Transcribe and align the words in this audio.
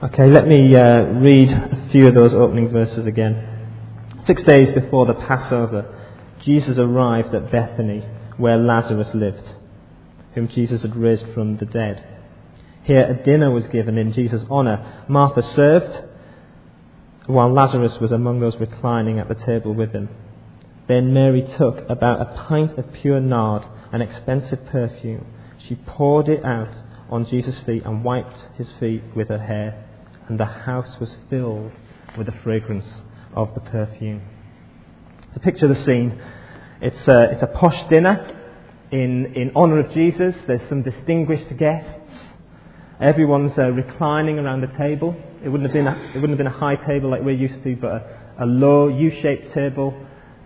Okay, 0.00 0.28
let 0.28 0.46
me 0.46 0.76
uh, 0.76 1.06
read 1.18 1.50
a 1.50 1.88
few 1.90 2.06
of 2.06 2.14
those 2.14 2.32
opening 2.32 2.68
verses 2.68 3.04
again. 3.04 3.66
Six 4.26 4.44
days 4.44 4.70
before 4.70 5.06
the 5.06 5.14
Passover, 5.14 5.92
Jesus 6.44 6.78
arrived 6.78 7.34
at 7.34 7.50
Bethany, 7.50 8.06
where 8.36 8.58
Lazarus 8.58 9.12
lived, 9.12 9.54
whom 10.36 10.46
Jesus 10.46 10.82
had 10.82 10.94
raised 10.94 11.26
from 11.34 11.56
the 11.56 11.64
dead. 11.64 12.06
Here, 12.84 13.10
a 13.10 13.24
dinner 13.24 13.50
was 13.50 13.66
given 13.66 13.98
in 13.98 14.12
Jesus' 14.12 14.44
honour. 14.48 15.04
Martha 15.08 15.42
served, 15.42 16.04
while 17.26 17.52
Lazarus 17.52 17.98
was 17.98 18.12
among 18.12 18.38
those 18.38 18.54
reclining 18.60 19.18
at 19.18 19.26
the 19.26 19.34
table 19.34 19.74
with 19.74 19.90
him. 19.90 20.10
Then 20.86 21.12
Mary 21.12 21.42
took 21.42 21.78
about 21.90 22.20
a 22.20 22.44
pint 22.46 22.78
of 22.78 22.92
pure 22.92 23.18
nard, 23.18 23.64
an 23.90 24.00
expensive 24.00 24.64
perfume. 24.66 25.26
She 25.58 25.74
poured 25.74 26.28
it 26.28 26.44
out 26.44 26.72
on 27.10 27.26
Jesus' 27.26 27.58
feet 27.66 27.84
and 27.84 28.04
wiped 28.04 28.38
his 28.56 28.70
feet 28.78 29.02
with 29.16 29.28
her 29.30 29.40
hair 29.40 29.86
and 30.28 30.38
the 30.38 30.44
house 30.44 30.96
was 31.00 31.14
filled 31.30 31.72
with 32.16 32.26
the 32.26 32.34
fragrance 32.42 33.02
of 33.34 33.54
the 33.54 33.60
perfume. 33.60 34.22
So 35.34 35.40
picture 35.40 35.68
the 35.68 35.74
scene. 35.84 36.20
It's 36.80 37.08
a, 37.08 37.30
it's 37.32 37.42
a 37.42 37.46
posh 37.46 37.88
dinner 37.88 38.36
in, 38.90 39.34
in 39.34 39.52
honour 39.56 39.80
of 39.80 39.92
Jesus. 39.92 40.36
There's 40.46 40.66
some 40.68 40.82
distinguished 40.82 41.56
guests. 41.56 42.16
Everyone's 43.00 43.56
uh, 43.58 43.70
reclining 43.70 44.38
around 44.38 44.60
the 44.60 44.76
table. 44.78 45.16
It 45.42 45.48
wouldn't, 45.48 45.70
have 45.70 45.74
been 45.74 45.86
a, 45.86 46.10
it 46.14 46.20
wouldn't 46.20 46.30
have 46.30 46.38
been 46.38 46.46
a 46.46 46.50
high 46.58 46.76
table 46.76 47.10
like 47.10 47.22
we're 47.22 47.30
used 47.30 47.62
to, 47.62 47.76
but 47.76 47.90
a, 47.90 48.44
a 48.44 48.46
low 48.46 48.88
U-shaped 48.88 49.54
table. 49.54 49.94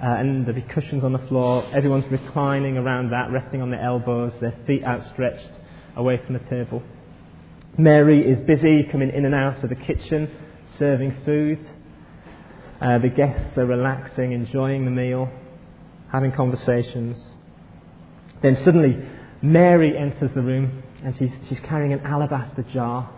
Uh, 0.03 0.07
and 0.07 0.45
there'd 0.45 0.57
be 0.57 0.63
cushions 0.63 1.05
on 1.05 1.13
the 1.13 1.27
floor. 1.29 1.65
Everyone's 1.73 2.11
reclining 2.11 2.77
around 2.77 3.11
that, 3.11 3.31
resting 3.31 3.63
on 3.63 3.71
their 3.71 3.81
elbows, 3.81 4.33
their 4.41 4.55
feet 4.67 4.85
outstretched 4.85 5.51
away 5.97 6.21
from 6.27 6.35
the 6.35 6.41
table. 6.51 6.83
Mary 7.79 8.31
is 8.31 8.39
busy 8.41 8.85
coming 8.85 9.09
in 9.11 9.25
and 9.25 9.35
out 9.35 9.65
of 9.65 9.71
the 9.71 9.75
kitchen, 9.75 10.31
serving 10.79 11.17
food. 11.25 11.59
Uh, 12.83 12.99
the 12.99 13.09
guests 13.09 13.57
are 13.57 13.65
relaxing, 13.65 14.33
enjoying 14.33 14.85
the 14.85 14.91
meal, 14.91 15.31
having 16.11 16.31
conversations. 16.33 17.17
Then 18.43 18.57
suddenly, 18.63 19.03
Mary 19.41 19.97
enters 19.97 20.35
the 20.35 20.43
room 20.43 20.83
and 21.03 21.17
she's, 21.17 21.31
she's 21.49 21.61
carrying 21.61 21.95
an 21.95 22.01
alabaster 22.01 22.63
jar 22.63 23.11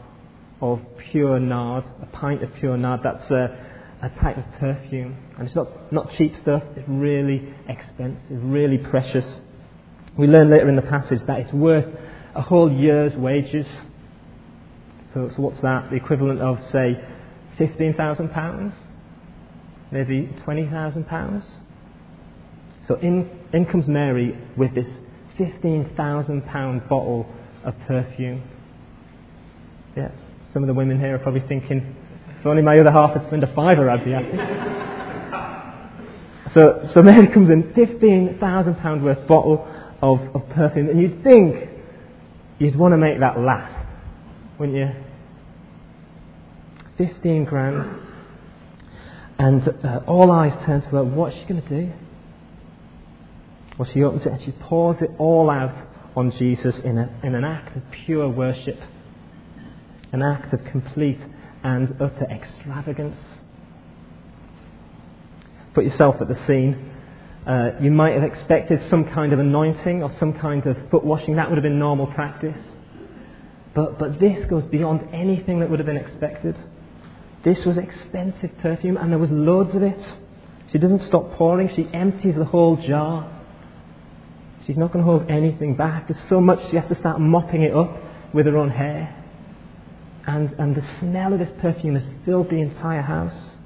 of 0.60 0.80
pure 1.10 1.40
nard, 1.40 1.84
a 2.00 2.06
pint 2.06 2.44
of 2.44 2.54
pure 2.54 2.76
nard. 2.76 3.00
That's 3.02 3.28
a, 3.32 3.58
a 4.02 4.08
type 4.20 4.38
of 4.38 4.44
perfume. 4.60 5.16
And 5.36 5.48
it's 5.48 5.56
not, 5.56 5.92
not 5.92 6.12
cheap 6.12 6.32
stuff, 6.42 6.62
it's 6.76 6.88
really 6.88 7.52
expensive, 7.68 8.40
really 8.44 8.78
precious. 8.78 9.26
We 10.16 10.28
learn 10.28 10.48
later 10.48 10.68
in 10.68 10.76
the 10.76 10.82
passage 10.82 11.22
that 11.26 11.40
it's 11.40 11.52
worth 11.52 11.86
a 12.36 12.42
whole 12.42 12.70
year's 12.70 13.14
wages 13.16 13.66
so, 15.14 15.30
so 15.34 15.42
what's 15.42 15.60
that? 15.60 15.90
The 15.90 15.96
equivalent 15.96 16.40
of, 16.40 16.58
say, 16.72 17.00
£15,000? 17.58 18.74
Maybe 19.92 20.28
£20,000? 20.44 21.44
So 22.88 22.96
in, 22.96 23.30
in 23.52 23.64
comes 23.64 23.86
Mary 23.86 24.36
with 24.56 24.74
this 24.74 24.88
£15,000 25.38 26.88
bottle 26.88 27.26
of 27.64 27.74
perfume. 27.86 28.42
Yeah, 29.96 30.10
some 30.52 30.62
of 30.62 30.66
the 30.66 30.74
women 30.74 30.98
here 30.98 31.14
are 31.14 31.18
probably 31.18 31.46
thinking, 31.46 31.94
if 32.40 32.46
only 32.46 32.62
my 32.62 32.78
other 32.78 32.90
half 32.90 33.14
had 33.14 33.26
spent 33.26 33.44
a 33.44 33.54
fiver, 33.54 33.88
I'd 33.88 34.04
be 34.04 34.10
happy. 34.10 34.36
so, 36.54 36.88
so 36.92 37.02
Mary 37.02 37.28
comes 37.28 37.50
in, 37.50 37.72
£15,000 37.72 39.02
worth 39.02 39.26
bottle 39.28 39.66
of, 40.02 40.20
of 40.34 40.48
perfume, 40.50 40.90
and 40.90 41.00
you'd 41.00 41.22
think 41.22 41.68
you'd 42.58 42.76
want 42.76 42.92
to 42.92 42.98
make 42.98 43.20
that 43.20 43.38
last, 43.38 43.73
wouldn't 44.58 44.78
you? 44.78 44.90
15 46.98 47.44
grand. 47.44 48.00
And 49.38 49.68
uh, 49.84 50.00
all 50.06 50.30
eyes 50.30 50.52
turn 50.64 50.82
to 50.82 50.88
her. 50.88 51.04
What's 51.04 51.36
she 51.36 51.44
going 51.44 51.62
to 51.62 51.68
do? 51.68 51.92
Well, 53.78 53.88
she 53.92 54.02
opens 54.02 54.24
it 54.26 54.32
and 54.32 54.42
she 54.42 54.52
pours 54.52 55.02
it 55.02 55.10
all 55.18 55.50
out 55.50 55.74
on 56.16 56.30
Jesus 56.30 56.78
in, 56.78 56.96
a, 56.98 57.10
in 57.24 57.34
an 57.34 57.44
act 57.44 57.76
of 57.76 57.82
pure 57.90 58.28
worship, 58.28 58.78
an 60.12 60.22
act 60.22 60.52
of 60.52 60.64
complete 60.66 61.20
and 61.64 61.96
utter 62.00 62.26
extravagance. 62.30 63.16
Put 65.74 65.84
yourself 65.84 66.16
at 66.20 66.28
the 66.28 66.36
scene. 66.46 66.92
Uh, 67.44 67.70
you 67.80 67.90
might 67.90 68.14
have 68.14 68.22
expected 68.22 68.80
some 68.88 69.04
kind 69.06 69.32
of 69.32 69.40
anointing 69.40 70.04
or 70.04 70.14
some 70.18 70.32
kind 70.34 70.64
of 70.66 70.76
foot 70.90 71.04
washing. 71.04 71.34
That 71.36 71.50
would 71.50 71.56
have 71.56 71.64
been 71.64 71.80
normal 71.80 72.06
practice. 72.06 72.56
But, 73.74 73.98
but 73.98 74.20
this 74.20 74.44
goes 74.46 74.64
beyond 74.64 75.08
anything 75.12 75.60
that 75.60 75.68
would 75.68 75.80
have 75.80 75.86
been 75.86 75.96
expected. 75.96 76.56
This 77.42 77.64
was 77.64 77.76
expensive 77.76 78.56
perfume, 78.58 78.96
and 78.96 79.10
there 79.10 79.18
was 79.18 79.30
loads 79.30 79.74
of 79.74 79.82
it. 79.82 80.14
She 80.70 80.78
doesn't 80.78 81.02
stop 81.02 81.32
pouring, 81.32 81.68
she 81.74 81.88
empties 81.92 82.36
the 82.36 82.44
whole 82.44 82.76
jar. 82.76 83.30
She's 84.66 84.78
not 84.78 84.92
going 84.92 85.04
to 85.04 85.10
hold 85.10 85.30
anything 85.30 85.76
back. 85.76 86.08
There's 86.08 86.28
so 86.28 86.40
much 86.40 86.70
she 86.70 86.76
has 86.76 86.86
to 86.86 86.94
start 86.94 87.20
mopping 87.20 87.62
it 87.62 87.74
up 87.74 88.00
with 88.32 88.46
her 88.46 88.56
own 88.56 88.70
hair. 88.70 89.14
And, 90.26 90.52
and 90.58 90.74
the 90.74 90.84
smell 91.00 91.34
of 91.34 91.38
this 91.38 91.52
perfume 91.60 91.96
has 91.96 92.04
filled 92.24 92.48
the 92.48 92.56
entire 92.56 93.02
house. 93.02 93.56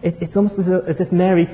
It, 0.00 0.16
it's 0.22 0.34
almost 0.34 0.58
as, 0.58 0.66
as 0.88 1.00
if 1.00 1.12
Mary, 1.12 1.46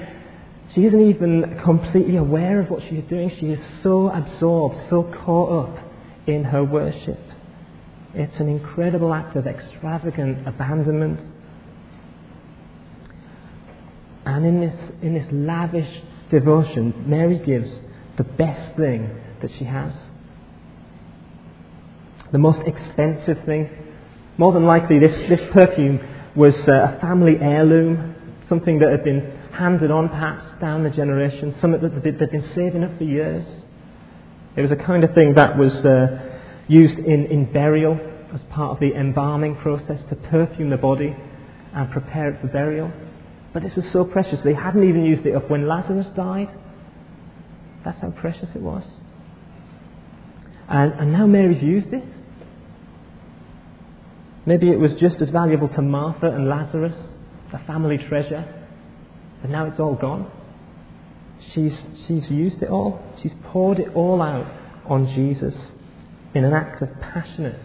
she 0.73 0.85
isn't 0.85 1.01
even 1.01 1.59
completely 1.65 2.17
aware 2.17 2.61
of 2.61 2.71
what 2.71 2.83
she's 2.89 3.03
doing. 3.05 3.31
She 3.41 3.47
is 3.47 3.61
so 3.83 4.09
absorbed, 4.09 4.77
so 4.89 5.03
caught 5.03 5.69
up 5.69 5.85
in 6.29 6.45
her 6.45 6.63
worship. 6.63 7.19
It's 8.15 8.39
an 8.39 8.49
incredible 8.49 9.13
act 9.13 9.35
of 9.35 9.47
extravagant 9.47 10.47
abandonment. 10.47 11.21
And 14.25 14.47
in 14.47 14.61
this, 14.61 14.93
in 15.03 15.15
this 15.15 15.27
lavish 15.33 16.03
devotion, 16.31 17.05
Mary 17.07 17.39
gives 17.39 17.71
the 18.17 18.25
best 18.25 18.77
thing 18.77 19.21
that 19.43 19.51
she 19.59 19.65
has. 19.65 19.93
The 22.31 22.39
most 22.39 22.61
expensive 22.61 23.45
thing. 23.45 23.69
More 24.39 24.53
than 24.53 24.65
likely, 24.65 24.99
this, 24.99 25.17
this 25.29 25.43
perfume 25.53 26.01
was 26.35 26.57
uh, 26.69 26.97
a 26.97 27.01
family 27.01 27.37
heirloom, 27.41 28.15
something 28.49 28.79
that 28.79 28.91
had 28.91 29.05
been 29.05 29.39
handed 29.53 29.91
on 29.91 30.09
perhaps 30.09 30.45
down 30.61 30.83
the 30.83 30.91
generations, 30.91 31.61
something 31.61 31.81
that 31.81 32.03
they'd 32.03 32.19
been 32.19 32.49
saving 32.55 32.83
up 32.85 32.97
for 32.97 33.05
years. 33.05 33.45
It 34.57 34.63
was 34.63 34.71
a 34.71 34.77
kind 34.77 35.05
of 35.05 35.15
thing 35.15 35.35
that 35.35 35.59
was 35.59 35.75
uh, 35.85 36.34
used 36.69 36.99
in, 36.99 37.27
in 37.27 37.53
burial 37.53 37.99
as 38.33 38.41
part 38.51 38.73
of 38.73 38.81
the 38.81 38.95
embalming 38.95 39.57
process 39.57 40.01
to 40.09 40.17
perfume 40.17 40.71
the 40.71 40.77
body 40.77 41.15
and 41.73 41.91
prepare 41.91 42.31
it 42.31 42.41
for 42.41 42.49
burial. 42.49 42.91
But 43.53 43.63
this 43.63 43.75
was 43.75 43.89
so 43.91 44.05
precious, 44.05 44.41
they 44.43 44.55
hadn't 44.55 44.89
even 44.89 45.05
used 45.05 45.25
it 45.27 45.35
up 45.35 45.49
when 45.49 45.69
Lazarus 45.69 46.09
died. 46.17 46.49
That's 47.85 48.01
how 48.01 48.11
precious 48.11 48.49
it 48.55 48.61
was. 48.61 48.85
And, 50.69 50.93
and 50.95 51.13
now 51.13 51.27
Mary's 51.27 51.63
used 51.63 51.93
it. 51.93 52.05
Maybe 54.47 54.71
it 54.71 54.79
was 54.79 54.95
just 54.95 55.23
as 55.23 55.29
valuable 55.29 55.69
to 55.69 55.83
Martha 55.83 56.27
and 56.27 56.49
Lazarus, 56.49 56.97
a 57.53 57.59
family 57.67 57.99
treasure, 57.99 58.45
but 59.41 59.51
now 59.51 59.67
it's 59.67 59.79
all 59.79 59.95
gone. 59.95 60.31
She's, 61.53 61.81
she's 62.07 62.31
used 62.31 62.63
it 62.63 62.69
all. 62.69 63.01
She's 63.23 63.33
poured 63.45 63.79
it 63.79 63.95
all 63.95 64.21
out 64.21 64.51
on 64.87 65.07
Jesus 65.15 65.55
in 66.35 66.45
an 66.45 66.53
act 66.53 66.83
of 66.83 66.89
passionate, 67.01 67.61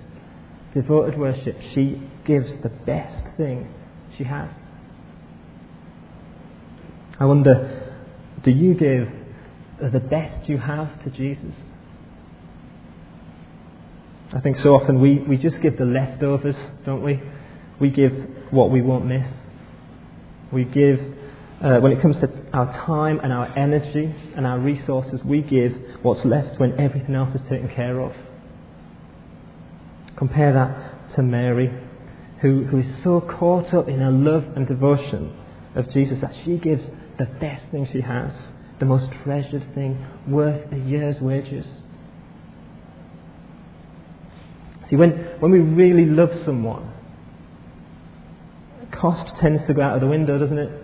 devoted 0.73 1.17
worship. 1.17 1.57
She 1.73 2.01
gives 2.25 2.51
the 2.61 2.69
best 2.69 3.35
thing 3.35 3.73
she 4.17 4.23
has. 4.23 4.51
I 7.19 7.25
wonder, 7.25 7.93
do 8.43 8.51
you 8.51 8.75
give 8.75 9.09
the 9.91 9.99
best 9.99 10.47
you 10.47 10.57
have 10.57 11.03
to 11.03 11.09
Jesus? 11.09 11.53
I 14.31 14.39
think 14.41 14.59
so 14.59 14.75
often 14.75 15.01
we, 15.01 15.19
we 15.19 15.37
just 15.37 15.59
give 15.61 15.77
the 15.77 15.85
leftovers, 15.85 16.55
don't 16.85 17.01
we? 17.01 17.19
We 17.79 17.89
give 17.89 18.13
what 18.51 18.69
we 18.69 18.81
won't 18.81 19.05
miss. 19.05 19.27
We 20.51 20.65
give, 20.65 20.99
uh, 21.61 21.79
when 21.79 21.91
it 21.91 22.01
comes 22.01 22.17
to 22.19 22.29
our 22.53 22.71
time 22.85 23.19
and 23.19 23.33
our 23.33 23.47
energy 23.57 24.13
and 24.35 24.45
our 24.45 24.59
resources, 24.59 25.23
we 25.23 25.41
give 25.41 25.73
what's 26.03 26.23
left 26.25 26.59
when 26.59 26.79
everything 26.79 27.15
else 27.15 27.33
is 27.33 27.41
taken 27.49 27.69
care 27.69 27.99
of. 27.99 28.13
Compare 30.19 30.51
that 30.51 31.15
to 31.15 31.23
Mary, 31.23 31.73
who, 32.41 32.65
who 32.65 32.79
is 32.79 33.03
so 33.03 33.21
caught 33.21 33.73
up 33.73 33.87
in 33.87 33.99
her 33.99 34.11
love 34.11 34.43
and 34.57 34.67
devotion 34.67 35.33
of 35.75 35.89
Jesus 35.91 36.19
that 36.19 36.35
she 36.43 36.57
gives 36.57 36.83
the 37.17 37.25
best 37.39 37.63
thing 37.71 37.87
she 37.89 38.01
has, 38.01 38.33
the 38.79 38.85
most 38.85 39.09
treasured 39.23 39.73
thing, 39.73 40.05
worth 40.27 40.69
a 40.73 40.77
year's 40.77 41.21
wages. 41.21 41.65
See, 44.89 44.97
when, 44.97 45.11
when 45.39 45.51
we 45.53 45.59
really 45.59 46.05
love 46.05 46.31
someone, 46.43 46.91
cost 48.91 49.37
tends 49.37 49.65
to 49.67 49.73
go 49.73 49.81
out 49.81 49.95
of 49.95 50.01
the 50.01 50.07
window, 50.07 50.37
doesn't 50.37 50.57
it? 50.57 50.83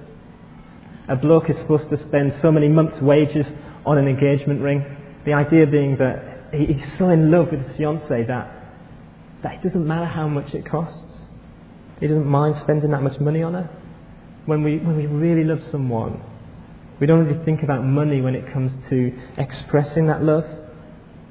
A 1.09 1.17
bloke 1.17 1.49
is 1.49 1.57
supposed 1.57 1.89
to 1.89 1.97
spend 2.07 2.35
so 2.41 2.53
many 2.53 2.69
months' 2.69 3.01
wages 3.01 3.45
on 3.85 3.97
an 3.97 4.07
engagement 4.07 4.61
ring. 4.61 4.85
The 5.25 5.33
idea 5.33 5.67
being 5.67 5.97
that 5.97 6.53
he's 6.53 6.97
so 6.97 7.09
in 7.09 7.31
love 7.31 7.51
with 7.51 7.67
his 7.67 7.75
fiancée 7.77 8.27
that 8.27 8.54
that 9.45 9.53
it 9.53 9.61
doesn't 9.61 9.85
matter 9.85 10.07
how 10.07 10.27
much 10.27 10.55
it 10.55 10.65
costs. 10.65 11.21
He 11.99 12.07
doesn't 12.07 12.25
mind 12.25 12.57
spending 12.61 12.89
that 12.89 13.03
much 13.03 13.19
money 13.19 13.43
on 13.43 13.53
her. 13.53 13.69
When 14.47 14.63
we, 14.63 14.79
when 14.79 14.97
we 14.97 15.05
really 15.05 15.43
love 15.43 15.61
someone, 15.69 16.19
we 16.99 17.05
don't 17.05 17.27
really 17.27 17.45
think 17.45 17.61
about 17.61 17.83
money 17.83 18.21
when 18.21 18.33
it 18.33 18.51
comes 18.51 18.71
to 18.89 19.15
expressing 19.37 20.07
that 20.07 20.23
love. 20.23 20.45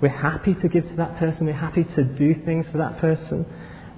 We're 0.01 0.11
happy 0.11 0.55
to 0.55 0.69
give 0.69 0.87
to 0.91 0.95
that 0.95 1.17
person. 1.19 1.47
We're 1.47 1.55
happy 1.55 1.83
to 1.83 2.05
do 2.05 2.41
things 2.45 2.67
for 2.71 2.79
that 2.79 2.99
person, 2.99 3.47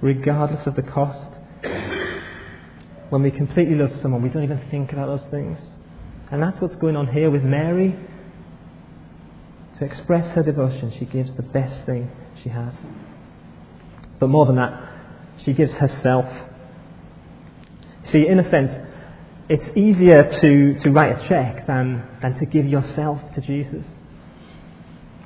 regardless 0.01 0.65
of 0.65 0.75
the 0.75 0.81
cost. 0.81 1.29
When 3.11 3.21
we 3.21 3.29
completely 3.29 3.75
love 3.75 3.91
someone, 4.01 4.23
we 4.23 4.29
don't 4.29 4.43
even 4.43 4.61
think 4.71 4.93
about 4.93 5.15
those 5.15 5.29
things. 5.29 5.59
And 6.31 6.41
that's 6.41 6.59
what's 6.59 6.75
going 6.77 6.95
on 6.95 7.05
here 7.05 7.29
with 7.29 7.43
Mary. 7.43 7.95
To 9.77 9.85
express 9.85 10.31
her 10.31 10.41
devotion, 10.41 10.91
she 10.97 11.05
gives 11.05 11.31
the 11.35 11.43
best 11.43 11.85
thing 11.85 12.09
she 12.41 12.49
has. 12.49 12.73
But 14.19 14.29
more 14.29 14.45
than 14.45 14.55
that, 14.55 14.93
she 15.43 15.53
gives 15.53 15.71
herself. 15.73 16.25
See, 18.11 18.27
in 18.27 18.39
a 18.39 18.49
sense, 18.49 18.71
it's 19.49 19.77
easier 19.77 20.23
to, 20.41 20.79
to 20.79 20.89
write 20.91 21.17
a 21.17 21.27
check 21.27 21.67
than, 21.67 22.03
than 22.21 22.37
to 22.39 22.45
give 22.45 22.65
yourself 22.65 23.21
to 23.35 23.41
Jesus. 23.41 23.85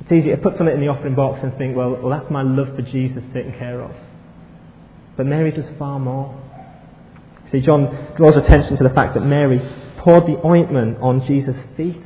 It's 0.01 0.11
easier 0.11 0.35
to 0.35 0.41
put 0.41 0.57
something 0.57 0.75
in 0.75 0.81
the 0.81 0.88
offering 0.88 1.15
box 1.15 1.39
and 1.43 1.55
think, 1.57 1.75
well, 1.75 1.97
well, 2.01 2.09
that's 2.09 2.29
my 2.29 2.41
love 2.41 2.75
for 2.75 2.81
Jesus 2.81 3.23
taken 3.33 3.53
care 3.57 3.81
of. 3.81 3.95
But 5.15 5.25
Mary 5.25 5.51
does 5.51 5.65
far 5.77 5.99
more. 5.99 6.39
See, 7.51 7.61
John 7.61 8.13
draws 8.17 8.38
attention 8.38 8.77
to 8.77 8.83
the 8.83 8.89
fact 8.89 9.13
that 9.13 9.21
Mary 9.21 9.59
poured 9.97 10.25
the 10.25 10.39
ointment 10.45 10.97
on 11.01 11.25
Jesus' 11.25 11.57
feet, 11.77 12.01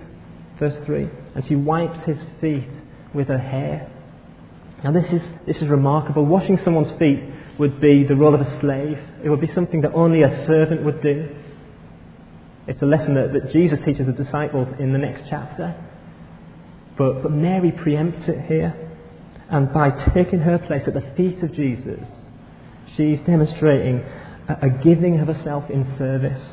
verse 0.59 0.75
3, 0.85 1.09
and 1.35 1.45
she 1.45 1.55
wipes 1.55 1.99
his 2.05 2.17
feet 2.41 2.69
with 3.13 3.27
her 3.27 3.37
hair. 3.37 3.91
Now, 4.85 4.91
this 4.91 5.11
is, 5.11 5.23
this 5.47 5.63
is 5.63 5.67
remarkable. 5.67 6.27
Washing 6.27 6.59
someone's 6.59 6.95
feet 6.99 7.19
would 7.57 7.81
be 7.81 8.03
the 8.03 8.15
role 8.15 8.35
of 8.35 8.41
a 8.41 8.59
slave, 8.59 8.99
it 9.23 9.29
would 9.29 9.41
be 9.41 9.47
something 9.47 9.81
that 9.81 9.93
only 9.93 10.21
a 10.21 10.45
servant 10.45 10.83
would 10.83 11.01
do. 11.01 11.35
It's 12.67 12.83
a 12.83 12.85
lesson 12.85 13.15
that, 13.15 13.33
that 13.33 13.51
Jesus 13.51 13.79
teaches 13.83 14.05
the 14.05 14.11
disciples 14.11 14.67
in 14.77 14.93
the 14.93 14.99
next 14.99 15.23
chapter. 15.27 15.75
But, 16.99 17.23
but 17.23 17.31
Mary 17.31 17.71
preempts 17.71 18.29
it 18.29 18.45
here. 18.45 18.75
And 19.49 19.73
by 19.73 19.89
taking 20.13 20.41
her 20.41 20.59
place 20.59 20.83
at 20.85 20.93
the 20.93 21.13
feet 21.17 21.41
of 21.41 21.51
Jesus, 21.53 22.07
she's 22.95 23.19
demonstrating 23.21 24.05
a, 24.47 24.67
a 24.67 24.69
giving 24.69 25.19
of 25.19 25.29
herself 25.29 25.67
in 25.71 25.97
service. 25.97 26.47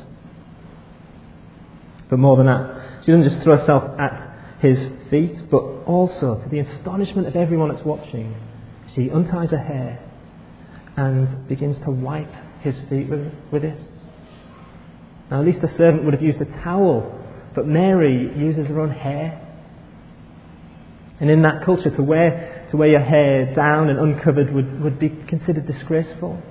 But 2.09 2.17
more 2.17 2.37
than 2.37 2.47
that, 2.47 3.03
she 3.05 3.11
doesn't 3.11 3.29
just 3.29 3.43
throw 3.43 3.57
herself 3.57 3.99
at 3.99 4.32
his 4.63 4.89
feet, 5.09 5.49
but 5.51 5.61
also, 5.85 6.41
to 6.41 6.49
the 6.49 6.59
astonishment 6.59 7.27
of 7.27 7.35
everyone 7.35 7.67
that's 7.67 7.85
watching, 7.85 8.33
she 8.95 9.11
unties 9.11 9.51
her 9.51 9.57
hair 9.57 9.99
and 10.95 11.47
begins 11.49 11.77
to 11.83 11.91
wipe 11.91 12.33
his 12.61 12.73
feet 12.89 13.09
with, 13.09 13.29
with 13.51 13.65
it. 13.65 13.79
Now, 15.29 15.41
at 15.41 15.45
least 15.45 15.63
a 15.63 15.67
servant 15.75 16.05
would 16.05 16.13
have 16.13 16.23
used 16.23 16.39
a 16.39 16.45
towel, 16.63 17.19
but 17.53 17.67
Mary 17.67 18.31
uses 18.37 18.67
her 18.67 18.79
own 18.79 18.91
hair. 18.91 19.39
And 21.19 21.29
in 21.29 21.41
that 21.41 21.65
culture, 21.65 21.89
to 21.89 22.01
wear, 22.01 22.65
to 22.71 22.77
wear 22.77 22.87
your 22.87 23.01
hair 23.01 23.53
down 23.53 23.89
and 23.89 23.99
uncovered 23.99 24.53
would, 24.53 24.81
would 24.81 24.97
be 24.97 25.09
considered 25.27 25.67
disgraceful. 25.67 26.41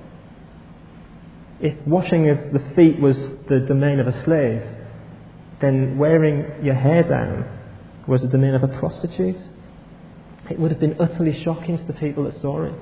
If 1.61 1.75
washing 1.87 2.29
of 2.29 2.53
the 2.53 2.75
feet 2.77 3.01
was 3.01 3.17
the 3.49 3.61
domain 3.67 4.01
of 4.01 4.07
a 4.07 4.25
slave, 4.25 4.63
then 5.63 5.97
wearing 5.97 6.65
your 6.65 6.75
hair 6.75 7.05
down 7.05 7.62
was 8.07 8.23
the 8.23 8.29
domain 8.29 8.55
of 8.55 8.63
a 8.63 8.69
prostitute. 8.69 9.41
It 10.51 10.59
would 10.59 10.71
have 10.71 10.81
been 10.81 10.97
utterly 11.01 11.43
shocking 11.43 11.79
to 11.79 11.85
the 11.85 11.93
people 11.93 12.25
that 12.25 12.41
saw 12.41 12.65
it. 12.65 12.81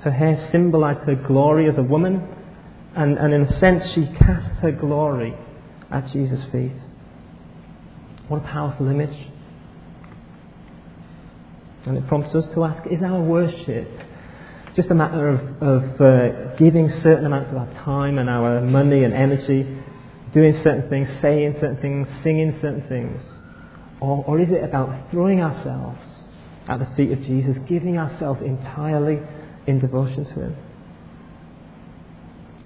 Her 0.00 0.10
hair 0.10 0.48
symbolized 0.50 1.00
her 1.00 1.14
glory 1.14 1.68
as 1.68 1.78
a 1.78 1.82
woman, 1.82 2.26
and, 2.94 3.18
and 3.18 3.32
in 3.32 3.42
a 3.42 3.58
sense, 3.58 3.90
she 3.92 4.06
cast 4.06 4.60
her 4.60 4.72
glory 4.72 5.34
at 5.90 6.10
Jesus' 6.12 6.44
feet. 6.50 6.76
What 8.28 8.38
a 8.38 8.46
powerful 8.46 8.88
image. 8.88 9.28
And 11.86 11.96
it 11.96 12.06
prompts 12.06 12.34
us 12.34 12.46
to 12.54 12.64
ask 12.64 12.86
is 12.86 13.02
our 13.02 13.20
worship 13.20 13.88
just 14.74 14.90
a 14.90 14.94
matter 14.94 15.28
of, 15.28 15.62
of 15.62 16.00
uh, 16.00 16.54
giving 16.56 16.88
certain 16.88 17.26
amounts 17.26 17.50
of 17.50 17.58
our 17.58 17.72
time 17.84 18.18
and 18.18 18.30
our 18.30 18.60
money 18.62 19.04
and 19.04 19.12
energy, 19.12 19.81
doing 20.32 20.54
certain 20.62 20.88
things, 20.88 21.08
saying 21.20 21.56
certain 21.60 21.76
things, 21.78 22.08
singing 22.22 22.58
certain 22.60 22.86
things? 22.88 23.22
Or, 24.00 24.24
or 24.26 24.40
is 24.40 24.50
it 24.50 24.64
about 24.64 25.10
throwing 25.10 25.40
ourselves 25.40 26.00
at 26.66 26.78
the 26.78 26.88
feet 26.96 27.12
of 27.12 27.22
Jesus, 27.22 27.56
giving 27.68 27.98
ourselves 27.98 28.40
entirely 28.40 29.20
in 29.66 29.78
devotion 29.78 30.24
to 30.24 30.32
Him? 30.32 30.56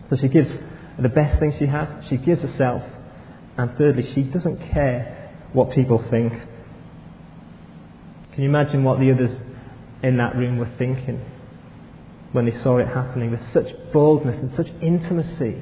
So 0.08 0.16
she 0.16 0.28
gives 0.28 0.50
the 0.98 1.08
best 1.08 1.40
thing 1.40 1.54
she 1.58 1.66
has, 1.66 1.88
she 2.08 2.16
gives 2.16 2.42
herself, 2.42 2.82
and 3.58 3.76
thirdly, 3.76 4.10
she 4.14 4.22
doesn't 4.22 4.58
care 4.72 5.32
what 5.52 5.72
people 5.72 6.04
think. 6.10 6.32
Can 8.32 8.42
you 8.42 8.48
imagine 8.48 8.84
what 8.84 9.00
the 9.00 9.10
others 9.12 9.36
in 10.02 10.18
that 10.18 10.36
room 10.36 10.58
were 10.58 10.70
thinking 10.78 11.24
when 12.32 12.44
they 12.44 12.56
saw 12.58 12.76
it 12.76 12.86
happening 12.86 13.30
with 13.30 13.40
such 13.52 13.66
boldness 13.92 14.38
and 14.38 14.54
such 14.54 14.66
intimacy 14.82 15.60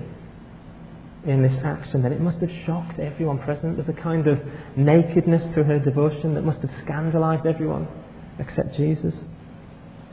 in 1.27 1.43
this 1.43 1.57
action 1.65 2.03
that 2.03 2.13
it 2.13 2.21
must 2.21 2.39
have 2.39 2.51
shocked 2.67 2.99
everyone 2.99 3.39
present? 3.39 3.77
There's 3.77 3.89
a 3.89 4.01
kind 4.01 4.27
of 4.27 4.41
nakedness 4.77 5.55
to 5.55 5.65
her 5.65 5.79
devotion 5.79 6.35
that 6.35 6.43
must 6.43 6.61
have 6.61 6.71
scandalized 6.85 7.47
everyone 7.47 7.89
except 8.39 8.75
Jesus. 8.77 9.15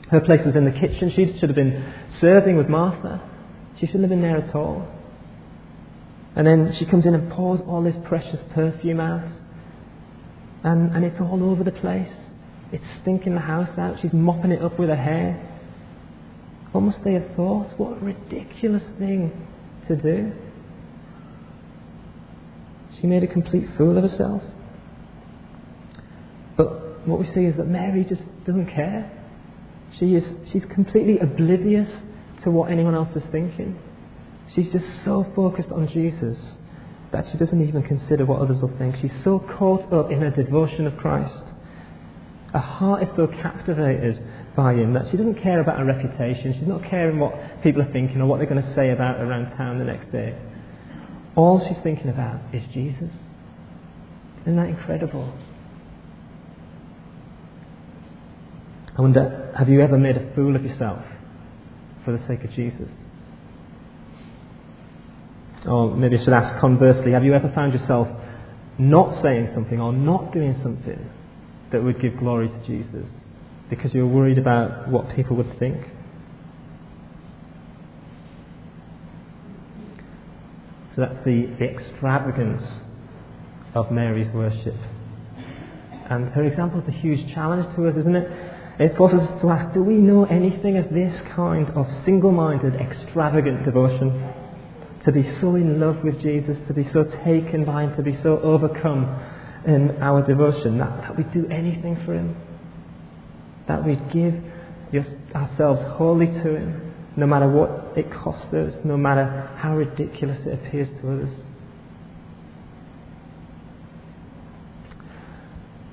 Her 0.10 0.20
place 0.20 0.46
was 0.46 0.56
in 0.56 0.66
the 0.66 0.72
kitchen. 0.72 1.12
She 1.16 1.38
should 1.40 1.50
have 1.50 1.56
been 1.56 1.94
serving 2.20 2.58
with 2.58 2.68
Martha. 2.68 3.22
She 3.80 3.86
shouldn't 3.86 4.04
have 4.04 4.10
been 4.10 4.22
there 4.22 4.38
at 4.38 4.54
all. 4.54 4.88
And 6.36 6.46
then 6.48 6.74
she 6.78 6.86
comes 6.86 7.06
in 7.06 7.14
and 7.14 7.32
pours 7.32 7.62
all 7.68 7.84
this 7.84 7.96
precious 8.06 8.40
perfume 8.54 9.00
out. 9.00 9.30
And, 10.64 10.96
and 10.96 11.04
it's 11.04 11.20
all 11.20 11.44
over 11.44 11.64
the 11.64 11.72
place. 11.72 12.12
It's 12.72 12.84
stinking 13.02 13.36
the 13.36 13.42
house 13.42 13.78
out. 13.78 14.00
She's 14.02 14.14
mopping 14.14 14.52
it 14.52 14.62
up 14.62 14.80
with 14.80 14.90
her 14.90 14.96
hair. 14.96 15.48
What 16.72 16.82
must 16.82 17.04
they 17.04 17.14
have 17.14 17.36
thought? 17.36 17.78
What 17.78 17.98
a 17.98 18.06
ridiculous 18.06 18.84
thing 18.98 19.48
to 19.88 19.96
do. 19.96 20.32
She 23.02 23.08
made 23.08 23.24
a 23.24 23.28
complete 23.28 23.68
fool 23.78 23.98
of 23.98 24.04
herself. 24.04 24.44
But 26.56 27.08
what 27.08 27.20
we 27.20 27.26
see 27.34 27.46
is 27.46 27.58
that 27.58 27.68
Mary 27.68 28.06
just 28.06 28.22
doesn't 28.46 28.68
care. 28.68 29.12
She 29.98 30.14
is, 30.14 30.32
she's 30.52 30.66
completely 30.66 31.18
oblivious 31.18 31.90
to 32.44 32.52
what 32.52 32.72
anyone 32.72 32.94
else 32.94 33.16
is 33.16 33.24
thinking. 33.32 33.80
She's 34.54 34.72
just 34.72 35.04
so 35.04 35.26
focused 35.36 35.72
on 35.72 35.88
Jesus 35.88 36.38
that 37.12 37.26
she 37.32 37.38
doesn't 37.38 37.68
even 37.68 37.82
consider 37.84 38.26
what 38.26 38.40
others 38.40 38.62
will 38.62 38.76
think. 38.78 38.96
She's 39.02 39.24
so 39.24 39.40
caught 39.40 39.92
up 39.92 40.12
in 40.12 40.22
her 40.22 40.30
devotion 40.30 40.86
of 40.86 40.96
Christ. 40.98 41.44
Her 42.54 42.60
heart 42.60 43.04
is 43.04 43.10
so 43.16 43.28
captivated 43.28 44.22
by 44.56 44.74
him 44.76 44.94
that 44.94 45.10
she 45.10 45.18
doesn't 45.18 45.42
care 45.42 45.60
about 45.62 45.80
her 45.80 45.86
reputation. 45.86 46.54
She's 46.54 46.68
not 46.68 46.84
caring 46.84 47.18
what 47.18 47.64
people 47.64 47.82
are 47.82 47.92
thinking 47.92 48.22
or 48.22 48.28
what 48.28 48.38
they're 48.38 48.48
going 48.50 48.62
to 48.62 48.76
say 48.76 48.92
about 48.92 49.18
her 49.18 49.26
around 49.26 49.56
town 49.58 49.80
the 49.80 49.86
next 49.86 50.12
day. 50.12 50.38
All 51.36 51.66
she's 51.68 51.82
thinking 51.84 52.10
about 52.10 52.42
is 52.54 52.64
Jesus. 52.74 53.10
Isn't 54.42 54.58
that 54.58 54.70
incredible? 54.70 55.34
I 58.98 59.02
wonder, 59.02 59.54
have 59.58 59.70
you 59.70 59.82
ever 59.82 59.98
made 59.98 60.18
a 60.18 60.34
fool 60.36 60.56
of 60.56 60.64
yourself 60.64 61.04
for 62.04 62.12
the 62.16 62.26
sake 62.28 62.44
of 62.44 62.52
Jesus? 62.52 62.90
Or 65.66 65.96
maybe 65.96 66.18
I 66.18 66.24
should 66.24 66.34
ask 66.34 66.60
conversely, 66.60 67.12
have 67.12 67.24
you 67.24 67.34
ever 67.34 67.52
found 67.54 67.74
yourself 67.74 68.08
not 68.78 69.22
saying 69.22 69.52
something 69.54 69.80
or 69.80 69.94
not 69.94 70.34
doing 70.34 70.60
something 70.62 71.10
that 71.72 71.84
would 71.84 72.02
give 72.02 72.18
glory 72.18 72.50
to 72.50 72.64
Jesus 72.66 73.08
because 73.70 73.94
you're 73.94 74.08
worried 74.08 74.38
about 74.38 74.90
what 74.90 75.16
people 75.16 75.38
would 75.38 75.58
think? 75.60 75.78
So 80.96 81.02
that's 81.02 81.24
the, 81.24 81.46
the 81.58 81.66
extravagance 81.66 82.64
of 83.74 83.92
Mary's 83.92 84.32
worship. 84.34 84.76
And 86.10 86.30
her 86.30 86.44
example 86.44 86.82
is 86.82 86.88
a 86.90 86.92
huge 86.92 87.34
challenge 87.34 87.74
to 87.76 87.88
us, 87.88 87.96
isn't 87.96 88.16
it? 88.16 88.30
It 88.80 88.98
forces 88.98 89.22
us 89.22 89.42
to 89.42 89.50
ask 89.50 89.74
do 89.74 89.84
we 89.84 89.96
know 89.96 90.26
anything 90.26 90.78
of 90.78 90.90
this 90.94 91.22
kind 91.34 91.70
of 91.70 91.88
single 92.04 92.32
minded, 92.32 92.76
extravagant 92.76 93.64
devotion? 93.64 94.34
To 95.06 95.12
be 95.12 95.24
so 95.40 95.56
in 95.56 95.80
love 95.80 96.04
with 96.04 96.20
Jesus, 96.20 96.58
to 96.68 96.74
be 96.74 96.88
so 96.92 97.06
taken 97.24 97.64
by 97.64 97.84
Him, 97.84 97.96
to 97.96 98.04
be 98.04 98.18
so 98.22 98.40
overcome 98.40 99.20
in 99.66 100.02
our 100.02 100.22
devotion 100.26 100.78
that, 100.80 101.02
that 101.02 101.18
we 101.18 101.24
do 101.24 101.48
anything 101.48 101.96
for 102.06 102.14
Him, 102.14 102.36
that 103.68 103.86
we 103.86 103.96
give 104.12 104.44
ourselves 105.34 105.82
wholly 105.96 106.28
to 106.28 106.56
Him 106.56 106.91
no 107.16 107.28
matter 107.28 107.48
what 107.48 107.98
it 107.98 108.12
costs 108.12 108.54
us, 108.54 108.74
no 108.84 108.98
matter 108.98 109.50
how 109.58 109.76
ridiculous 109.76 110.40
it 110.46 110.54
appears 110.54 110.88
to 111.02 111.12
others. 111.12 111.34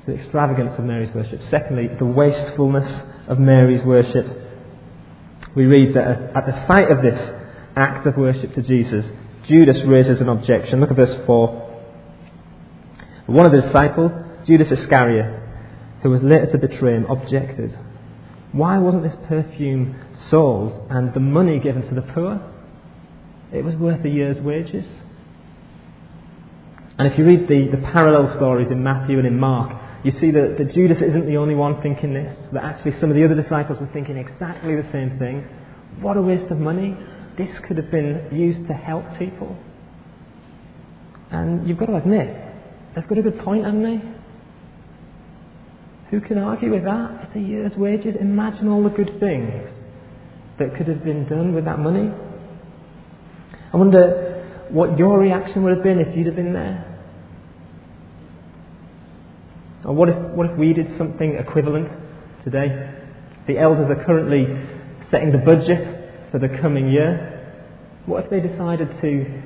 The 0.06 0.14
extravagance 0.14 0.78
of 0.78 0.86
Mary's 0.86 1.14
worship. 1.14 1.42
Secondly, 1.50 1.88
the 1.98 2.06
wastefulness 2.06 3.02
of 3.26 3.38
Mary's 3.38 3.82
worship. 3.82 4.26
we 5.54 5.66
read 5.66 5.94
that 5.94 6.34
at 6.34 6.46
the 6.46 6.66
sight 6.66 6.90
of 6.90 7.02
this 7.02 7.20
act 7.76 8.06
of 8.06 8.16
worship 8.16 8.54
to 8.54 8.62
Jesus, 8.62 9.06
Judas 9.46 9.82
raises 9.82 10.22
an 10.22 10.30
objection. 10.30 10.80
Look 10.80 10.90
at 10.90 10.96
verse 10.96 11.14
4. 11.26 11.82
One 13.26 13.44
of 13.44 13.52
the 13.52 13.60
disciples, 13.60 14.12
Judas 14.46 14.70
Iscariot, 14.70 15.42
who 16.02 16.08
was 16.08 16.22
later 16.22 16.46
to 16.52 16.58
betray 16.58 16.94
him, 16.94 17.04
objected. 17.04 17.78
Why 18.58 18.78
wasn't 18.78 19.04
this 19.04 19.14
perfume 19.28 19.94
sold 20.30 20.90
and 20.90 21.14
the 21.14 21.20
money 21.20 21.60
given 21.60 21.82
to 21.88 21.94
the 21.94 22.02
poor? 22.02 22.40
It 23.52 23.64
was 23.64 23.76
worth 23.76 24.04
a 24.04 24.08
year's 24.08 24.40
wages. 24.40 24.84
And 26.98 27.06
if 27.06 27.16
you 27.16 27.24
read 27.24 27.46
the, 27.46 27.68
the 27.68 27.82
parallel 27.92 28.34
stories 28.34 28.66
in 28.68 28.82
Matthew 28.82 29.18
and 29.18 29.28
in 29.28 29.38
Mark, 29.38 29.80
you 30.02 30.10
see 30.10 30.32
that, 30.32 30.56
that 30.58 30.74
Judas 30.74 30.98
isn't 31.00 31.26
the 31.26 31.36
only 31.36 31.54
one 31.54 31.80
thinking 31.82 32.12
this, 32.12 32.36
that 32.52 32.64
actually 32.64 32.98
some 32.98 33.10
of 33.10 33.16
the 33.16 33.24
other 33.24 33.40
disciples 33.40 33.78
were 33.78 33.90
thinking 33.92 34.16
exactly 34.16 34.74
the 34.74 34.90
same 34.90 35.20
thing. 35.20 35.48
What 36.00 36.16
a 36.16 36.22
waste 36.22 36.50
of 36.50 36.58
money. 36.58 36.96
This 37.36 37.56
could 37.60 37.76
have 37.76 37.92
been 37.92 38.28
used 38.32 38.66
to 38.66 38.74
help 38.74 39.04
people. 39.20 39.56
And 41.30 41.68
you've 41.68 41.78
got 41.78 41.86
to 41.86 41.94
admit, 41.94 42.36
they've 42.96 43.06
got 43.06 43.18
a 43.18 43.22
good 43.22 43.38
point, 43.38 43.64
haven't 43.64 43.84
they? 43.84 44.17
Who 46.10 46.20
can 46.20 46.38
argue 46.38 46.70
with 46.72 46.84
that? 46.84 47.24
It's 47.24 47.36
a 47.36 47.40
year's 47.40 47.72
wages. 47.76 48.14
Imagine 48.18 48.68
all 48.68 48.82
the 48.82 48.90
good 48.90 49.20
things 49.20 49.68
that 50.58 50.74
could 50.76 50.88
have 50.88 51.04
been 51.04 51.28
done 51.28 51.54
with 51.54 51.66
that 51.66 51.78
money. 51.78 52.10
I 53.72 53.76
wonder 53.76 54.66
what 54.70 54.98
your 54.98 55.18
reaction 55.18 55.62
would 55.64 55.74
have 55.74 55.82
been 55.82 55.98
if 55.98 56.16
you'd 56.16 56.26
have 56.26 56.36
been 56.36 56.54
there. 56.54 56.84
Or 59.84 59.94
what 59.94 60.08
if, 60.08 60.16
what 60.34 60.50
if 60.50 60.58
we 60.58 60.72
did 60.72 60.86
something 60.96 61.34
equivalent 61.34 61.88
today? 62.42 62.94
The 63.46 63.58
elders 63.58 63.90
are 63.90 64.04
currently 64.04 64.46
setting 65.10 65.30
the 65.30 65.38
budget 65.38 66.30
for 66.30 66.38
the 66.38 66.48
coming 66.60 66.90
year. 66.90 67.34
What 68.06 68.24
if 68.24 68.30
they 68.30 68.40
decided 68.40 68.88
to, 69.00 69.42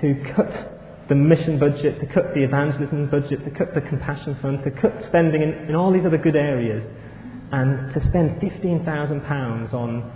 to 0.00 0.34
cut 0.34 0.77
the 1.08 1.14
mission 1.14 1.58
budget, 1.58 2.00
to 2.00 2.06
cut 2.06 2.34
the 2.34 2.44
evangelism 2.44 3.08
budget, 3.10 3.42
to 3.44 3.50
cut 3.50 3.74
the 3.74 3.80
compassion 3.80 4.36
fund, 4.42 4.62
to 4.64 4.70
cut 4.70 4.92
spending 5.08 5.42
in, 5.42 5.68
in 5.68 5.74
all 5.74 5.92
these 5.92 6.04
other 6.04 6.18
good 6.18 6.36
areas, 6.36 6.84
and 7.50 7.92
to 7.94 8.00
spend 8.08 8.40
£15,000 8.40 9.72
on, 9.72 10.12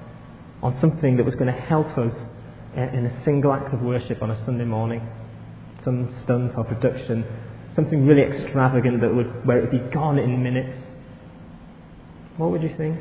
on 0.62 0.78
something 0.80 1.16
that 1.16 1.24
was 1.24 1.34
going 1.34 1.52
to 1.52 1.60
help 1.60 1.86
us 1.96 2.12
in, 2.76 2.82
in 2.90 3.06
a 3.06 3.24
single 3.24 3.52
act 3.52 3.72
of 3.72 3.80
worship 3.80 4.22
on 4.22 4.30
a 4.30 4.44
Sunday 4.44 4.64
morning? 4.64 5.00
Some 5.82 6.20
stunt 6.24 6.52
or 6.56 6.64
production, 6.64 7.24
something 7.74 8.06
really 8.06 8.22
extravagant 8.22 9.00
that 9.00 9.14
would, 9.14 9.46
where 9.46 9.58
it 9.58 9.72
would 9.72 9.88
be 9.88 9.94
gone 9.94 10.18
in 10.18 10.42
minutes. 10.42 10.76
What 12.36 12.50
would 12.50 12.62
you 12.62 12.74
think? 12.76 13.00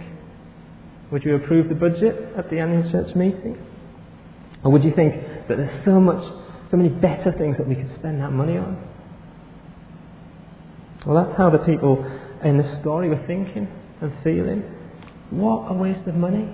Would 1.12 1.26
you 1.26 1.36
approve 1.36 1.68
the 1.68 1.76
budget 1.76 2.38
at 2.38 2.50
the 2.50 2.60
annual 2.60 2.90
church 2.90 3.14
meeting? 3.16 3.58
Or 4.64 4.72
would 4.72 4.84
you 4.84 4.94
think 4.96 5.14
that 5.50 5.58
there's 5.58 5.86
so 5.86 6.00
much 6.00 6.24
so 6.72 6.78
many 6.78 6.90
better 6.90 7.34
things 7.34 7.58
that 7.58 7.68
we 7.68 7.76
could 7.76 7.94
spend 7.96 8.22
that 8.22 8.32
money 8.32 8.58
on. 8.58 8.82
Well, 11.06 11.24
that's 11.24 11.38
how 11.38 11.50
the 11.50 11.58
people 11.60 12.04
in 12.44 12.58
the 12.58 12.80
story 12.80 13.10
were 13.10 13.22
thinking 13.28 13.68
and 14.00 14.14
feeling. 14.24 14.64
What 15.32 15.70
a 15.70 15.74
waste 15.74 16.08
of 16.08 16.16
money. 16.16 16.50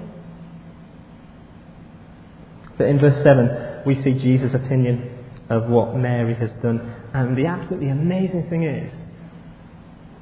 But 2.77 2.87
in 2.87 2.99
verse 2.99 3.21
7, 3.23 3.83
we 3.85 4.01
see 4.01 4.13
Jesus' 4.13 4.55
opinion 4.55 5.09
of 5.49 5.69
what 5.69 5.95
Mary 5.95 6.33
has 6.35 6.51
done. 6.63 6.95
And 7.13 7.37
the 7.37 7.45
absolutely 7.45 7.89
amazing 7.89 8.49
thing 8.49 8.63
is 8.63 8.93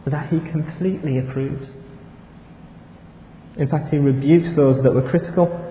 that 0.08 0.30
he 0.30 0.40
completely 0.52 1.20
approves. 1.20 1.70
In 3.58 3.70
fact, 3.70 3.90
he 3.90 3.98
rebukes 3.98 4.56
those 4.56 4.84
that 4.84 4.94
were 4.94 5.10
critical 5.10 5.65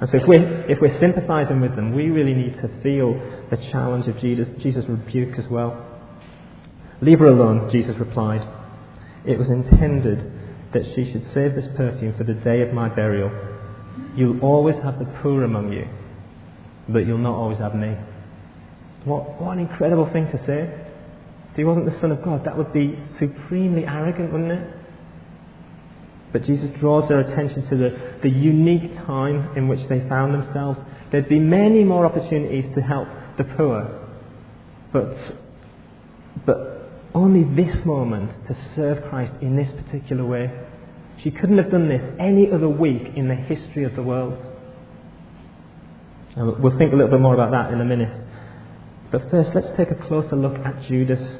and 0.00 0.08
so 0.10 0.16
if 0.18 0.28
we're, 0.28 0.70
if 0.70 0.78
we're 0.80 0.98
sympathizing 1.00 1.60
with 1.60 1.74
them, 1.74 1.92
we 1.92 2.04
really 2.04 2.34
need 2.34 2.54
to 2.62 2.68
feel 2.82 3.14
the 3.50 3.56
challenge 3.72 4.06
of 4.06 4.18
Jesus, 4.20 4.48
Jesus' 4.62 4.84
rebuke 4.88 5.36
as 5.38 5.46
well. 5.50 5.84
Leave 7.00 7.18
her 7.18 7.26
alone, 7.26 7.68
Jesus 7.72 7.96
replied. 7.98 8.46
It 9.24 9.38
was 9.38 9.48
intended 9.50 10.32
that 10.72 10.82
she 10.94 11.10
should 11.10 11.24
save 11.34 11.54
this 11.54 11.66
perfume 11.76 12.14
for 12.16 12.24
the 12.24 12.34
day 12.34 12.62
of 12.62 12.72
my 12.72 12.88
burial. 12.88 13.30
You'll 14.14 14.40
always 14.40 14.76
have 14.84 14.98
the 15.00 15.06
poor 15.22 15.42
among 15.42 15.72
you, 15.72 15.86
but 16.88 17.00
you'll 17.00 17.18
not 17.18 17.34
always 17.34 17.58
have 17.58 17.74
me. 17.74 17.96
What, 19.04 19.40
what 19.40 19.52
an 19.52 19.60
incredible 19.60 20.08
thing 20.12 20.26
to 20.26 20.38
say. 20.46 20.86
If 21.50 21.56
he 21.56 21.64
wasn't 21.64 21.86
the 21.86 22.00
Son 22.00 22.12
of 22.12 22.22
God, 22.22 22.44
that 22.44 22.56
would 22.56 22.72
be 22.72 22.98
supremely 23.18 23.84
arrogant, 23.84 24.32
wouldn't 24.32 24.52
it? 24.52 24.77
But 26.32 26.44
Jesus 26.44 26.70
draws 26.78 27.08
their 27.08 27.20
attention 27.20 27.68
to 27.68 27.76
the, 27.76 28.18
the 28.22 28.30
unique 28.30 28.94
time 29.06 29.56
in 29.56 29.68
which 29.68 29.88
they 29.88 30.06
found 30.08 30.34
themselves. 30.34 30.78
There'd 31.10 31.28
be 31.28 31.38
many 31.38 31.84
more 31.84 32.04
opportunities 32.04 32.66
to 32.74 32.82
help 32.82 33.08
the 33.38 33.44
poor, 33.44 34.06
but, 34.92 35.14
but 36.44 36.90
only 37.14 37.44
this 37.44 37.84
moment 37.84 38.46
to 38.46 38.56
serve 38.74 39.08
Christ 39.08 39.32
in 39.40 39.56
this 39.56 39.70
particular 39.72 40.24
way. 40.24 40.50
She 41.22 41.30
couldn't 41.30 41.58
have 41.58 41.70
done 41.70 41.88
this 41.88 42.02
any 42.18 42.50
other 42.50 42.68
week 42.68 43.12
in 43.16 43.28
the 43.28 43.34
history 43.34 43.84
of 43.84 43.96
the 43.96 44.02
world. 44.02 44.38
And 46.36 46.62
we'll 46.62 46.76
think 46.78 46.92
a 46.92 46.96
little 46.96 47.10
bit 47.10 47.20
more 47.20 47.34
about 47.34 47.50
that 47.50 47.72
in 47.72 47.80
a 47.80 47.84
minute. 47.84 48.24
But 49.10 49.30
first, 49.30 49.54
let's 49.54 49.76
take 49.76 49.90
a 49.90 49.94
closer 49.94 50.36
look 50.36 50.58
at 50.64 50.82
Judas. 50.82 51.38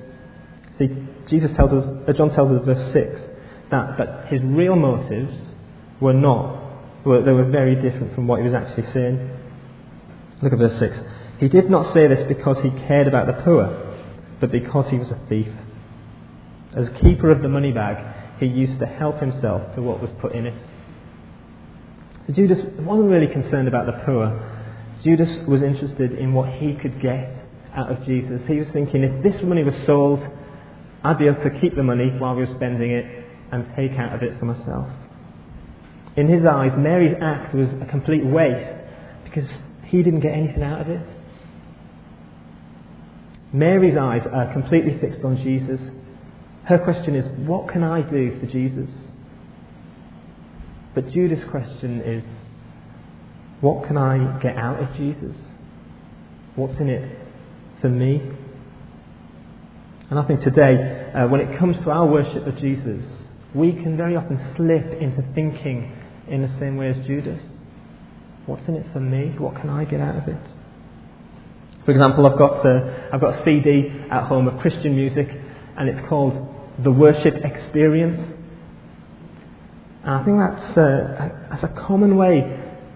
See, 0.78 0.88
Jesus 1.28 1.54
tells 1.56 1.72
us, 1.72 2.08
uh, 2.08 2.12
John 2.12 2.30
tells 2.30 2.50
us, 2.50 2.64
verse 2.64 2.92
6, 2.92 3.20
that, 3.70 3.98
that 3.98 4.26
his 4.28 4.40
real 4.42 4.76
motives 4.76 5.34
were 6.00 6.12
not, 6.12 7.04
were, 7.04 7.22
they 7.22 7.32
were 7.32 7.50
very 7.50 7.74
different 7.74 8.14
from 8.14 8.26
what 8.26 8.40
he 8.40 8.44
was 8.44 8.54
actually 8.54 8.90
saying. 8.92 9.30
Look 10.42 10.52
at 10.52 10.58
verse 10.58 10.78
6. 10.78 10.98
He 11.38 11.48
did 11.48 11.70
not 11.70 11.92
say 11.92 12.06
this 12.06 12.22
because 12.28 12.60
he 12.60 12.70
cared 12.70 13.08
about 13.08 13.26
the 13.26 13.42
poor, 13.44 13.96
but 14.40 14.50
because 14.50 14.88
he 14.90 14.98
was 14.98 15.10
a 15.10 15.20
thief. 15.28 15.48
As 16.74 16.88
keeper 17.00 17.30
of 17.30 17.42
the 17.42 17.48
money 17.48 17.72
bag, 17.72 18.38
he 18.38 18.46
used 18.46 18.78
to 18.80 18.86
help 18.86 19.20
himself 19.20 19.74
to 19.74 19.82
what 19.82 20.00
was 20.00 20.10
put 20.20 20.32
in 20.32 20.46
it. 20.46 20.54
So 22.26 22.32
Judas 22.32 22.58
wasn't 22.78 23.10
really 23.10 23.26
concerned 23.26 23.68
about 23.68 23.86
the 23.86 24.04
poor. 24.04 24.56
Judas 25.02 25.46
was 25.46 25.62
interested 25.62 26.12
in 26.12 26.32
what 26.32 26.52
he 26.52 26.74
could 26.74 27.00
get 27.00 27.32
out 27.74 27.90
of 27.90 28.04
Jesus. 28.04 28.42
He 28.46 28.58
was 28.58 28.68
thinking, 28.68 29.02
if 29.02 29.22
this 29.22 29.42
money 29.42 29.62
was 29.62 29.74
sold, 29.86 30.26
I'd 31.02 31.18
be 31.18 31.26
able 31.26 31.42
to 31.42 31.50
keep 31.60 31.74
the 31.74 31.82
money 31.82 32.10
while 32.18 32.34
we 32.34 32.44
were 32.44 32.54
spending 32.54 32.90
it, 32.90 33.24
and 33.50 33.66
take 33.76 33.92
out 33.98 34.14
of 34.14 34.22
it 34.22 34.38
for 34.38 34.44
myself. 34.44 34.88
In 36.16 36.28
his 36.28 36.44
eyes, 36.44 36.72
Mary's 36.76 37.14
act 37.22 37.54
was 37.54 37.68
a 37.80 37.86
complete 37.86 38.24
waste 38.24 38.76
because 39.24 39.48
he 39.84 40.02
didn't 40.02 40.20
get 40.20 40.32
anything 40.32 40.62
out 40.62 40.80
of 40.80 40.88
it. 40.88 41.06
Mary's 43.52 43.96
eyes 43.96 44.26
are 44.30 44.52
completely 44.52 44.98
fixed 44.98 45.24
on 45.24 45.36
Jesus. 45.38 45.80
Her 46.64 46.78
question 46.78 47.14
is, 47.14 47.24
What 47.46 47.68
can 47.68 47.82
I 47.82 48.02
do 48.02 48.38
for 48.40 48.46
Jesus? 48.46 48.90
But 50.94 51.08
Judas' 51.10 51.44
question 51.50 52.00
is, 52.00 52.24
What 53.60 53.86
can 53.86 53.96
I 53.96 54.38
get 54.40 54.56
out 54.56 54.82
of 54.82 54.94
Jesus? 54.96 55.34
What's 56.56 56.78
in 56.78 56.88
it 56.88 57.18
for 57.80 57.88
me? 57.88 58.28
And 60.10 60.18
I 60.18 60.26
think 60.26 60.42
today, 60.42 61.12
uh, 61.14 61.28
when 61.28 61.40
it 61.40 61.58
comes 61.58 61.76
to 61.78 61.90
our 61.90 62.06
worship 62.06 62.46
of 62.46 62.56
Jesus, 62.58 63.04
we 63.54 63.72
can 63.72 63.96
very 63.96 64.16
often 64.16 64.54
slip 64.56 64.84
into 65.00 65.22
thinking 65.34 65.96
in 66.28 66.42
the 66.42 66.58
same 66.58 66.76
way 66.76 66.88
as 66.88 67.06
Judas. 67.06 67.40
What's 68.46 68.66
in 68.68 68.74
it 68.74 68.86
for 68.92 69.00
me? 69.00 69.34
What 69.38 69.56
can 69.56 69.70
I 69.70 69.84
get 69.84 70.00
out 70.00 70.16
of 70.16 70.28
it? 70.28 70.40
For 71.84 71.92
example, 71.92 72.26
I've 72.26 72.38
got 72.38 72.64
a, 72.66 73.08
I've 73.12 73.20
got 73.20 73.40
a 73.40 73.44
CD 73.44 73.88
at 74.10 74.26
home 74.26 74.48
of 74.48 74.60
Christian 74.60 74.94
music, 74.94 75.28
and 75.78 75.88
it's 75.88 76.06
called 76.08 76.54
The 76.84 76.90
Worship 76.90 77.34
Experience. 77.44 78.34
And 80.04 80.14
I 80.14 80.24
think 80.24 80.38
that's 80.38 80.76
a, 80.76 81.48
that's 81.50 81.64
a 81.64 81.86
common 81.86 82.16
way 82.16 82.40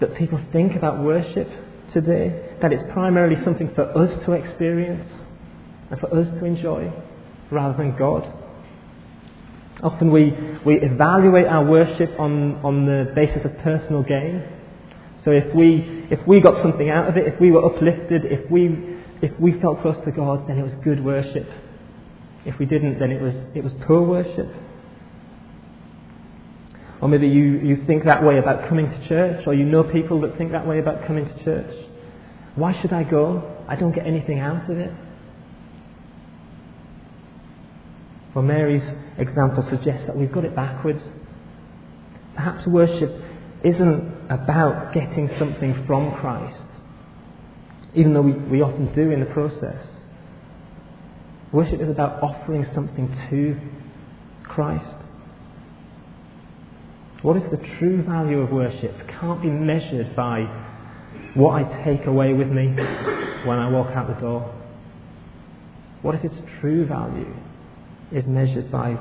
that 0.00 0.14
people 0.16 0.40
think 0.52 0.76
about 0.76 1.02
worship 1.02 1.48
today, 1.92 2.56
that 2.60 2.72
it's 2.72 2.82
primarily 2.92 3.42
something 3.44 3.72
for 3.74 3.96
us 3.96 4.10
to 4.26 4.32
experience 4.32 5.08
and 5.90 6.00
for 6.00 6.14
us 6.14 6.26
to 6.38 6.44
enjoy 6.44 6.92
rather 7.50 7.76
than 7.76 7.96
God. 7.96 8.41
Often 9.82 10.12
we, 10.12 10.32
we 10.64 10.80
evaluate 10.80 11.46
our 11.46 11.64
worship 11.64 12.18
on, 12.18 12.56
on 12.64 12.86
the 12.86 13.12
basis 13.14 13.44
of 13.44 13.56
personal 13.58 14.02
gain. 14.02 14.44
So 15.24 15.30
if 15.30 15.54
we, 15.54 16.06
if 16.10 16.24
we 16.26 16.40
got 16.40 16.60
something 16.62 16.88
out 16.88 17.08
of 17.08 17.16
it, 17.16 17.26
if 17.26 17.40
we 17.40 17.50
were 17.50 17.64
uplifted, 17.64 18.24
if 18.24 18.48
we, 18.50 18.98
if 19.22 19.38
we 19.40 19.60
felt 19.60 19.80
close 19.82 19.96
to 20.04 20.12
God, 20.12 20.48
then 20.48 20.58
it 20.58 20.62
was 20.62 20.74
good 20.84 21.04
worship. 21.04 21.48
If 22.44 22.58
we 22.58 22.66
didn't, 22.66 22.98
then 22.98 23.10
it 23.10 23.20
was, 23.20 23.34
it 23.54 23.62
was 23.62 23.72
poor 23.86 24.02
worship. 24.02 24.48
Or 27.00 27.08
maybe 27.08 27.26
you, 27.26 27.58
you 27.58 27.84
think 27.84 28.04
that 28.04 28.22
way 28.22 28.38
about 28.38 28.68
coming 28.68 28.88
to 28.88 29.08
church, 29.08 29.44
or 29.46 29.54
you 29.54 29.64
know 29.64 29.82
people 29.82 30.20
that 30.20 30.38
think 30.38 30.52
that 30.52 30.66
way 30.66 30.78
about 30.78 31.04
coming 31.06 31.24
to 31.26 31.44
church. 31.44 31.74
Why 32.54 32.80
should 32.80 32.92
I 32.92 33.02
go? 33.02 33.64
I 33.68 33.74
don't 33.74 33.92
get 33.92 34.06
anything 34.06 34.38
out 34.38 34.70
of 34.70 34.78
it. 34.78 34.92
Well, 38.34 38.44
Mary's 38.44 38.82
example 39.18 39.66
suggests 39.68 40.06
that 40.06 40.16
we've 40.16 40.32
got 40.32 40.44
it 40.44 40.56
backwards. 40.56 41.02
Perhaps 42.34 42.66
worship 42.66 43.10
isn't 43.62 44.30
about 44.30 44.94
getting 44.94 45.28
something 45.38 45.84
from 45.86 46.14
Christ, 46.16 46.64
even 47.94 48.14
though 48.14 48.22
we, 48.22 48.32
we 48.32 48.62
often 48.62 48.92
do 48.94 49.10
in 49.10 49.20
the 49.20 49.26
process. 49.26 49.84
Worship 51.52 51.80
is 51.82 51.90
about 51.90 52.22
offering 52.22 52.66
something 52.74 53.14
to 53.28 53.60
Christ. 54.44 54.96
What 57.20 57.36
if 57.36 57.50
the 57.50 57.58
true 57.78 58.02
value 58.02 58.40
of 58.40 58.50
worship 58.50 58.96
can't 59.20 59.42
be 59.42 59.50
measured 59.50 60.16
by 60.16 60.40
what 61.34 61.52
I 61.52 61.84
take 61.84 62.06
away 62.06 62.32
with 62.32 62.48
me 62.48 62.68
when 63.44 63.58
I 63.58 63.68
walk 63.70 63.94
out 63.94 64.08
the 64.08 64.20
door? 64.20 64.58
What 66.00 66.14
if 66.14 66.24
its 66.24 66.34
true 66.60 66.86
value 66.86 67.32
is 68.14 68.26
measured 68.26 68.70
by 68.70 68.98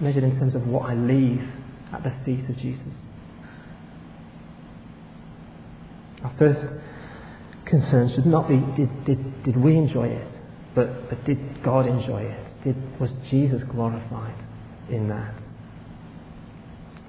measured 0.00 0.24
in 0.24 0.38
terms 0.38 0.54
of 0.54 0.66
what 0.66 0.90
I 0.90 0.94
leave 0.94 1.46
at 1.92 2.02
the 2.02 2.12
feet 2.24 2.48
of 2.48 2.56
Jesus? 2.56 2.94
Our 6.24 6.32
first 6.38 6.64
concern 7.64 8.12
should 8.14 8.26
not 8.26 8.48
be 8.48 8.58
did, 8.76 9.04
did, 9.04 9.42
did 9.44 9.56
we 9.56 9.76
enjoy 9.76 10.08
it, 10.08 10.40
but, 10.74 11.08
but 11.08 11.24
did 11.24 11.62
God 11.62 11.86
enjoy 11.86 12.22
it? 12.22 12.64
Did, 12.64 13.00
was 13.00 13.10
Jesus 13.30 13.62
glorified 13.64 14.36
in 14.90 15.08
that? 15.08 15.34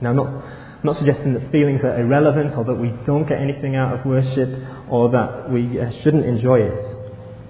Now, 0.01 0.11
I'm 0.11 0.15
not, 0.15 0.27
I'm 0.27 0.83
not 0.83 0.97
suggesting 0.97 1.33
that 1.33 1.51
feelings 1.51 1.81
are 1.83 1.99
irrelevant 1.99 2.55
or 2.57 2.63
that 2.65 2.75
we 2.75 2.89
don't 3.05 3.27
get 3.27 3.39
anything 3.39 3.75
out 3.75 3.99
of 3.99 4.05
worship 4.05 4.49
or 4.89 5.11
that 5.11 5.51
we 5.51 5.79
uh, 5.79 5.91
shouldn't 6.03 6.25
enjoy 6.25 6.61
it. 6.61 6.97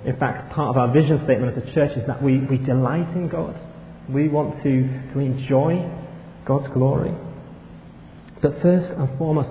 In 0.05 0.17
fact, 0.17 0.51
part 0.51 0.75
of 0.75 0.77
our 0.77 0.91
vision 0.91 1.23
statement 1.23 1.55
as 1.55 1.63
a 1.63 1.73
church 1.73 1.95
is 1.95 2.05
that 2.07 2.23
we, 2.23 2.39
we 2.39 2.57
delight 2.57 3.09
in 3.15 3.27
God. 3.29 3.57
We 4.09 4.27
want 4.27 4.61
to, 4.63 5.11
to 5.13 5.19
enjoy 5.19 5.89
God's 6.45 6.67
glory. 6.69 7.13
But 8.41 8.61
first 8.61 8.91
and 8.91 9.17
foremost, 9.17 9.49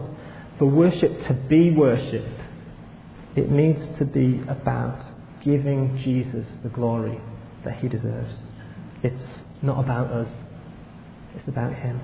for 0.59 0.67
worship 0.67 1.27
to 1.27 1.35
be 1.35 1.71
worship, 1.71 2.27
it 3.37 3.51
needs 3.51 3.81
to 3.99 4.05
be 4.05 4.43
about 4.49 5.01
giving 5.43 5.97
Jesus 5.99 6.47
the 6.63 6.69
glory 6.69 7.21
that 7.65 7.77
he 7.77 7.89
deserves. 7.89 8.35
It's 9.03 9.41
not 9.63 9.83
about 9.83 10.11
us, 10.11 10.29
it's 11.37 11.49
about 11.49 11.75
him. 11.75 12.01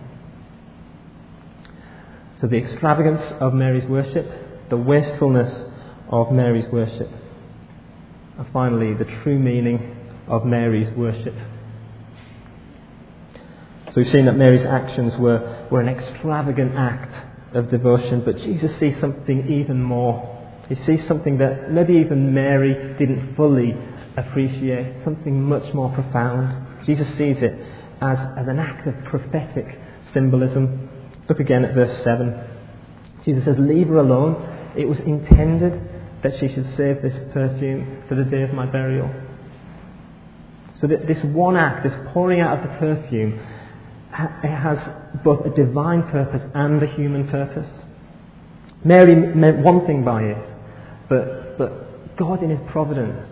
So 2.40 2.46
the 2.46 2.56
extravagance 2.56 3.32
of 3.40 3.54
Mary's 3.54 3.88
worship, 3.88 4.68
the 4.68 4.76
wastefulness 4.76 5.70
of 6.10 6.30
Mary's 6.30 6.70
worship, 6.70 7.10
and 8.38 8.46
finally 8.52 8.94
the 8.94 9.06
true 9.22 9.38
meaning 9.38 9.96
of 10.28 10.44
Mary's 10.44 10.94
worship. 10.96 11.34
So 13.96 14.02
we've 14.02 14.10
seen 14.10 14.26
that 14.26 14.36
Mary's 14.36 14.66
actions 14.66 15.16
were, 15.16 15.66
were 15.70 15.80
an 15.80 15.88
extravagant 15.88 16.74
act 16.76 17.56
of 17.56 17.70
devotion, 17.70 18.20
but 18.26 18.36
Jesus 18.36 18.78
sees 18.78 19.00
something 19.00 19.50
even 19.50 19.82
more. 19.82 20.38
He 20.68 20.74
sees 20.84 21.06
something 21.06 21.38
that 21.38 21.72
maybe 21.72 21.94
even 21.94 22.34
Mary 22.34 22.94
didn't 22.98 23.34
fully 23.36 23.74
appreciate, 24.18 25.02
something 25.02 25.42
much 25.42 25.72
more 25.72 25.90
profound. 25.94 26.84
Jesus 26.84 27.08
sees 27.16 27.38
it 27.38 27.58
as, 28.02 28.18
as 28.36 28.48
an 28.48 28.58
act 28.58 28.86
of 28.86 29.02
prophetic 29.06 29.80
symbolism. 30.12 30.90
Look 31.26 31.40
again 31.40 31.64
at 31.64 31.72
verse 31.72 32.04
7. 32.04 32.38
Jesus 33.24 33.46
says, 33.46 33.56
Leave 33.58 33.88
her 33.88 33.96
alone. 33.96 34.74
It 34.76 34.86
was 34.86 34.98
intended 35.00 35.80
that 36.22 36.38
she 36.38 36.48
should 36.48 36.66
save 36.76 37.00
this 37.00 37.16
perfume 37.32 38.02
for 38.10 38.14
the 38.14 38.24
day 38.24 38.42
of 38.42 38.52
my 38.52 38.66
burial. 38.66 39.10
So 40.74 40.86
that 40.86 41.06
this 41.06 41.22
one 41.24 41.56
act, 41.56 41.82
this 41.82 41.94
pouring 42.12 42.42
out 42.42 42.58
of 42.58 42.70
the 42.70 42.76
perfume, 42.76 43.40
it 44.12 44.48
has 44.48 44.78
both 45.24 45.44
a 45.44 45.50
divine 45.50 46.02
purpose 46.04 46.42
and 46.54 46.82
a 46.82 46.86
human 46.86 47.28
purpose. 47.28 47.68
Mary 48.84 49.34
meant 49.34 49.58
one 49.58 49.84
thing 49.86 50.04
by 50.04 50.22
it, 50.22 50.48
but, 51.08 51.58
but 51.58 52.16
God 52.16 52.42
in 52.42 52.50
His 52.50 52.60
providence 52.70 53.28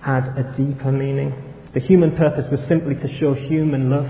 had 0.00 0.24
a 0.36 0.54
deeper 0.56 0.92
meaning. 0.92 1.32
The 1.74 1.80
human 1.80 2.16
purpose 2.16 2.44
was 2.50 2.60
simply 2.68 2.94
to 2.96 3.18
show 3.18 3.34
human 3.34 3.90
love. 3.90 4.08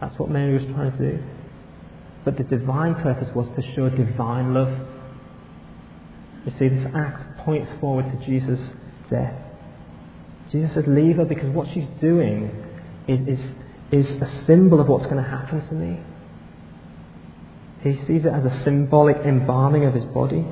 That's 0.00 0.18
what 0.18 0.30
Mary 0.30 0.52
was 0.52 0.64
trying 0.74 0.92
to 0.92 1.12
do. 1.12 1.22
But 2.24 2.36
the 2.36 2.44
divine 2.44 2.94
purpose 2.96 3.28
was 3.34 3.48
to 3.56 3.62
show 3.74 3.88
divine 3.88 4.52
love. 4.52 4.86
You 6.44 6.52
see, 6.58 6.68
this 6.68 6.86
act 6.94 7.38
points 7.38 7.70
forward 7.80 8.04
to 8.06 8.26
Jesus' 8.26 8.70
death. 9.08 9.34
Jesus 10.50 10.74
says, 10.74 10.84
Leave 10.86 11.16
her 11.16 11.24
because 11.24 11.48
what 11.50 11.68
she's 11.72 11.88
doing 12.00 12.50
is, 13.08 13.20
is, 13.26 13.44
is 13.92 14.10
a 14.22 14.44
symbol 14.46 14.80
of 14.80 14.88
what's 14.88 15.04
going 15.04 15.22
to 15.22 15.30
happen 15.30 15.66
to 15.68 15.74
me. 15.74 16.00
He 17.82 17.94
sees 18.06 18.24
it 18.24 18.32
as 18.32 18.44
a 18.44 18.62
symbolic 18.64 19.18
embalming 19.18 19.84
of 19.84 19.92
his 19.92 20.06
body. 20.06 20.46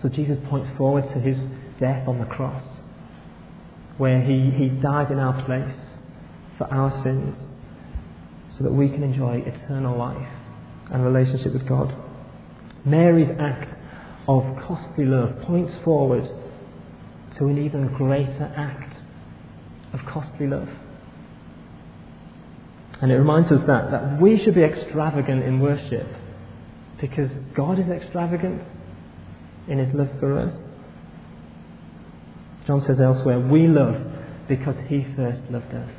So 0.00 0.08
Jesus 0.08 0.38
points 0.48 0.70
forward 0.76 1.04
to 1.12 1.20
his 1.20 1.38
death 1.78 2.08
on 2.08 2.18
the 2.18 2.24
cross, 2.24 2.62
where 3.98 4.22
he, 4.22 4.50
he 4.50 4.68
died 4.68 5.10
in 5.10 5.18
our 5.18 5.44
place 5.44 5.76
for 6.56 6.64
our 6.72 7.02
sins, 7.02 7.36
so 8.56 8.64
that 8.64 8.72
we 8.72 8.88
can 8.88 9.02
enjoy 9.02 9.42
eternal 9.46 9.96
life 9.96 10.28
and 10.90 11.04
relationship 11.04 11.52
with 11.52 11.66
God. 11.66 11.94
Mary's 12.84 13.30
act 13.38 13.74
of 14.26 14.44
costly 14.66 15.04
love 15.04 15.40
points 15.42 15.72
forward 15.84 16.24
to 17.36 17.46
an 17.46 17.64
even 17.64 17.88
greater 17.94 18.52
act 18.56 18.96
of 19.92 20.00
costly 20.06 20.46
love. 20.46 20.68
And 23.02 23.10
it 23.10 23.16
reminds 23.16 23.50
us 23.50 23.60
that, 23.66 23.90
that 23.90 24.20
we 24.20 24.42
should 24.42 24.54
be 24.54 24.62
extravagant 24.62 25.42
in 25.42 25.60
worship 25.60 26.06
because 27.00 27.30
God 27.54 27.80
is 27.80 27.88
extravagant 27.88 28.62
in 29.68 29.78
his 29.78 29.92
love 29.92 30.08
for 30.20 30.38
us. 30.38 30.52
John 32.66 32.80
says 32.82 33.00
elsewhere, 33.00 33.40
we 33.40 33.66
love 33.66 34.00
because 34.48 34.76
he 34.86 35.04
first 35.16 35.40
loved 35.50 35.74
us. 35.74 35.90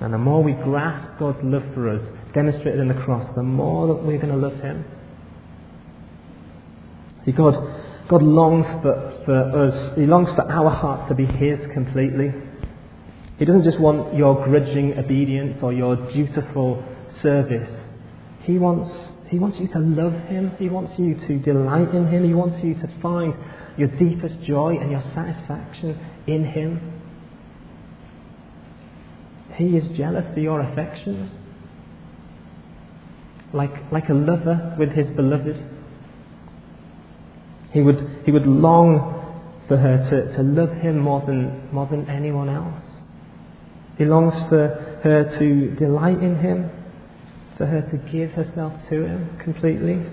And 0.00 0.12
the 0.12 0.18
more 0.18 0.42
we 0.42 0.52
grasp 0.52 1.18
God's 1.18 1.38
love 1.42 1.62
for 1.74 1.90
us, 1.90 2.02
demonstrated 2.32 2.80
in 2.80 2.88
the 2.88 2.94
cross, 2.94 3.26
the 3.36 3.42
more 3.42 3.86
that 3.88 4.02
we're 4.02 4.18
going 4.18 4.32
to 4.32 4.36
love 4.36 4.58
him. 4.60 4.84
See, 7.24 7.32
God, 7.32 7.54
God 8.08 8.22
longs 8.22 8.66
for, 8.82 9.22
for 9.24 9.64
us, 9.64 9.96
He 9.96 10.06
longs 10.06 10.30
for 10.32 10.50
our 10.50 10.70
hearts 10.70 11.08
to 11.08 11.14
be 11.14 11.24
His 11.24 11.58
completely. 11.72 12.32
He 13.38 13.44
doesn't 13.44 13.64
just 13.64 13.80
want 13.80 14.14
your 14.14 14.44
grudging 14.44 14.96
obedience 14.96 15.58
or 15.62 15.72
your 15.72 15.96
dutiful 16.12 16.84
service. 17.20 17.70
He 18.40 18.58
wants, 18.58 19.12
he 19.28 19.38
wants 19.38 19.58
you 19.58 19.66
to 19.68 19.78
love 19.78 20.12
Him. 20.28 20.52
He 20.58 20.68
wants 20.68 20.92
you 20.98 21.14
to 21.26 21.38
delight 21.40 21.92
in 21.94 22.06
Him. 22.08 22.24
He 22.24 22.34
wants 22.34 22.62
you 22.62 22.74
to 22.74 22.88
find 23.00 23.34
your 23.76 23.88
deepest 23.88 24.40
joy 24.42 24.76
and 24.80 24.90
your 24.90 25.02
satisfaction 25.14 25.98
in 26.26 26.44
Him. 26.44 26.94
He 29.54 29.76
is 29.76 29.88
jealous 29.96 30.32
for 30.34 30.40
your 30.40 30.60
affections. 30.60 31.30
Like, 33.52 33.92
like 33.92 34.08
a 34.08 34.14
lover 34.14 34.74
with 34.78 34.90
his 34.90 35.06
beloved. 35.14 35.56
He 37.72 37.80
would, 37.80 38.22
he 38.24 38.32
would 38.32 38.46
long 38.46 39.14
for 39.68 39.76
her 39.76 39.98
to, 40.10 40.36
to 40.36 40.42
love 40.42 40.72
him 40.78 40.98
more 40.98 41.24
than, 41.24 41.72
more 41.72 41.86
than 41.86 42.08
anyone 42.08 42.48
else. 42.48 42.93
He 43.96 44.04
longs 44.04 44.34
for 44.48 45.00
her 45.02 45.36
to 45.38 45.70
delight 45.76 46.18
in 46.18 46.36
him, 46.36 46.70
for 47.56 47.66
her 47.66 47.82
to 47.82 47.96
give 48.10 48.32
herself 48.32 48.72
to 48.88 49.04
him 49.04 49.38
completely, 49.38 50.04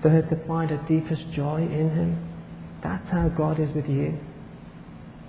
for 0.00 0.10
her 0.10 0.22
to 0.22 0.36
find 0.46 0.70
her 0.70 0.84
deepest 0.88 1.30
joy 1.32 1.62
in 1.62 1.90
him. 1.90 2.28
That's 2.82 3.08
how 3.10 3.28
God 3.28 3.58
is 3.58 3.74
with 3.74 3.88
you. 3.88 4.18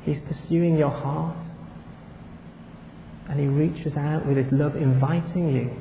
He's 0.04 0.20
pursuing 0.28 0.78
your 0.78 0.92
heart. 0.92 1.38
And 3.28 3.40
He 3.40 3.48
reaches 3.48 3.96
out 3.96 4.26
with 4.26 4.38
His 4.38 4.52
love, 4.52 4.76
inviting 4.76 5.54
you 5.54 5.72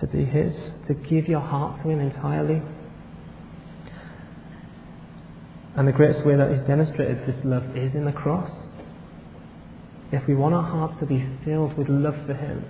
to 0.00 0.06
be 0.06 0.24
His, 0.24 0.54
to 0.86 0.94
give 0.94 1.28
your 1.28 1.40
heart 1.40 1.82
to 1.82 1.88
Him 1.88 2.00
entirely. 2.00 2.62
And 5.76 5.88
the 5.88 5.92
greatest 5.92 6.26
way 6.26 6.36
that 6.36 6.50
He's 6.50 6.60
demonstrated 6.66 7.26
this 7.26 7.42
love 7.44 7.76
is 7.76 7.94
in 7.94 8.04
the 8.04 8.12
cross. 8.12 8.50
If 10.12 10.26
we 10.26 10.34
want 10.34 10.54
our 10.54 10.62
hearts 10.62 10.94
to 11.00 11.06
be 11.06 11.26
filled 11.44 11.76
with 11.78 11.88
love 11.88 12.16
for 12.26 12.34
Him, 12.34 12.64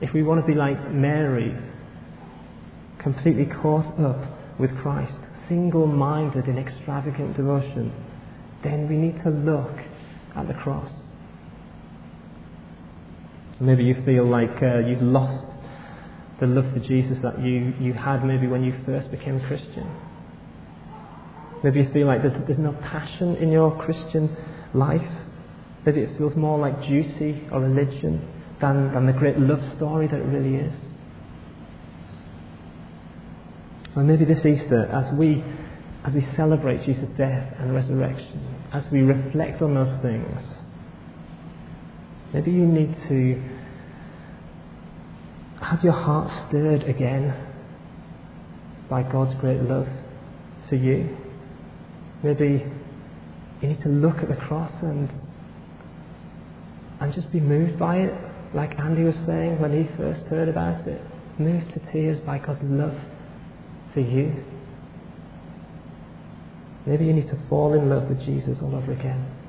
if 0.00 0.12
we 0.12 0.22
want 0.22 0.40
to 0.40 0.46
be 0.46 0.58
like 0.58 0.92
Mary, 0.92 1.54
completely 2.98 3.46
caught 3.46 3.98
up 4.00 4.58
with 4.58 4.76
Christ, 4.78 5.20
single 5.48 5.86
minded 5.86 6.46
in 6.46 6.58
extravagant 6.58 7.36
devotion, 7.36 7.92
then 8.62 8.88
we 8.88 8.96
need 8.96 9.22
to 9.22 9.30
look 9.30 9.78
at 10.36 10.48
the 10.48 10.54
cross. 10.54 10.90
Maybe 13.60 13.84
you 13.84 14.02
feel 14.04 14.26
like 14.26 14.62
uh, 14.62 14.78
you've 14.78 15.02
lost 15.02 15.46
the 16.40 16.46
love 16.46 16.72
for 16.72 16.80
Jesus 16.80 17.18
that 17.22 17.40
you, 17.42 17.74
you 17.78 17.92
had 17.92 18.24
maybe 18.24 18.46
when 18.46 18.64
you 18.64 18.74
first 18.86 19.10
became 19.10 19.36
a 19.36 19.46
Christian. 19.46 19.88
Maybe 21.62 21.80
you 21.80 21.92
feel 21.92 22.06
like 22.06 22.22
there's, 22.22 22.46
there's 22.46 22.58
no 22.58 22.72
passion 22.72 23.36
in 23.36 23.52
your 23.52 23.76
Christian 23.84 24.34
life. 24.72 25.19
Maybe 25.84 26.02
it 26.02 26.16
feels 26.18 26.36
more 26.36 26.58
like 26.58 26.82
duty 26.82 27.48
or 27.50 27.60
religion 27.60 28.28
than, 28.60 28.92
than 28.92 29.06
the 29.06 29.12
great 29.12 29.38
love 29.38 29.60
story 29.76 30.06
that 30.06 30.16
it 30.16 30.24
really 30.24 30.56
is. 30.56 30.74
Or 33.96 34.02
maybe 34.02 34.24
this 34.24 34.44
Easter, 34.44 34.86
as 34.86 35.12
we, 35.14 35.42
as 36.04 36.14
we 36.14 36.26
celebrate 36.36 36.84
Jesus' 36.84 37.08
death 37.16 37.54
and 37.58 37.74
resurrection, 37.74 38.54
as 38.72 38.84
we 38.92 39.00
reflect 39.00 39.62
on 39.62 39.74
those 39.74 40.00
things, 40.02 40.40
maybe 42.32 42.50
you 42.50 42.66
need 42.66 42.94
to 43.08 43.42
have 45.60 45.82
your 45.82 45.92
heart 45.92 46.30
stirred 46.48 46.84
again 46.84 47.34
by 48.88 49.02
God's 49.02 49.34
great 49.40 49.62
love 49.62 49.88
for 50.68 50.76
you. 50.76 51.16
Maybe 52.22 52.64
you 53.60 53.68
need 53.68 53.80
to 53.82 53.88
look 53.88 54.18
at 54.18 54.28
the 54.28 54.36
cross 54.36 54.72
and 54.82 55.10
and 57.00 57.14
just 57.14 57.30
be 57.32 57.40
moved 57.40 57.78
by 57.78 57.96
it, 57.96 58.14
like 58.54 58.78
Andy 58.78 59.02
was 59.02 59.14
saying 59.26 59.60
when 59.60 59.72
he 59.72 59.88
first 59.96 60.26
heard 60.26 60.48
about 60.48 60.86
it. 60.86 61.00
Moved 61.38 61.72
to 61.72 61.92
tears 61.92 62.20
by 62.20 62.38
God's 62.38 62.60
love 62.62 62.94
for 63.94 64.00
you. 64.00 64.44
Maybe 66.86 67.06
you 67.06 67.12
need 67.12 67.28
to 67.28 67.38
fall 67.48 67.72
in 67.74 67.88
love 67.88 68.08
with 68.08 68.20
Jesus 68.20 68.58
all 68.62 68.74
over 68.74 68.92
again. 68.92 69.39